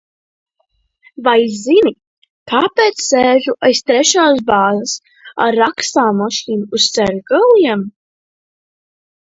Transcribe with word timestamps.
Vai 1.27 1.35
zini, 1.65 1.91
kāpēc 2.53 3.05
sēžu 3.09 3.55
aiz 3.69 3.83
trešās 3.91 4.43
bāzes 4.49 4.97
ar 5.47 5.61
rakstāmmašīnu 5.63 6.81
uz 6.81 6.93
ceļgaliem? 6.99 7.91